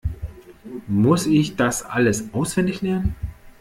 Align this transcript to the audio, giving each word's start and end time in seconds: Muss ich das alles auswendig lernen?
Muss 0.87 1.27
ich 1.27 1.57
das 1.57 1.85
alles 1.85 2.33
auswendig 2.33 2.81
lernen? 2.81 3.15